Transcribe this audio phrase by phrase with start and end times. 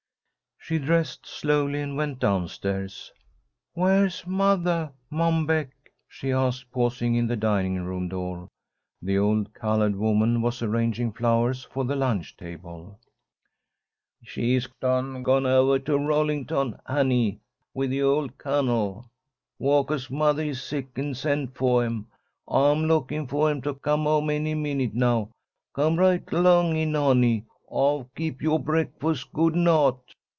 [0.63, 3.11] She dressed slowly and went down stairs.
[3.73, 5.71] "Where's mothah, Mom Beck?"
[6.07, 8.47] she asked, pausing in the dining room door.
[9.01, 12.99] The old coloured woman was arranging flowers for the lunch table.
[14.23, 17.39] "She's done gone ovah to Rollington, honey,
[17.73, 19.09] with the old Cun'l.
[19.59, 22.05] Walkah's mothah is sick, and sent for 'em.
[22.47, 25.31] I'm lookin' for 'em to come home any minute now.
[25.73, 27.45] Come right along in, honey.
[27.67, 29.99] I've kep' yoah breakfus' good and hot."